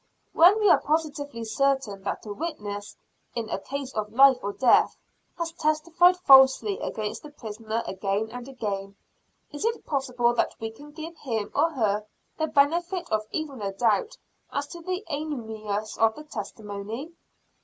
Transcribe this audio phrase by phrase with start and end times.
[0.33, 2.97] When we are positively certain that a witness,
[3.35, 4.97] in a case of life or death,
[5.37, 8.95] has testified falsely against the prisoner again and again,
[9.51, 12.07] is it possible that we can give him or her
[12.39, 14.17] the benefit of even a doubt
[14.51, 17.11] as to the animus of the testimony?